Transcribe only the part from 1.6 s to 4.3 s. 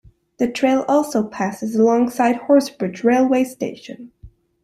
alongside Horsebridge railway station.